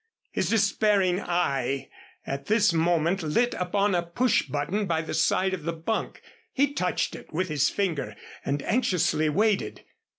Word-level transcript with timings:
His 0.31 0.49
despairing 0.49 1.21
eye 1.21 1.89
at 2.25 2.47
this 2.47 2.73
moment 2.73 3.21
lit 3.21 3.53
upon 3.53 3.93
a 3.93 4.01
push 4.01 4.41
button 4.47 4.87
by 4.87 5.03
the 5.03 5.13
side 5.13 5.53
of 5.53 5.61
the 5.61 5.73
bunk. 5.73 6.23
He 6.51 6.73
touched 6.73 7.13
it 7.15 7.31
with 7.31 7.49
his 7.49 7.69
finger 7.69 8.15
and 8.43 8.63
anxiously 8.63 9.29
waited. 9.29 9.83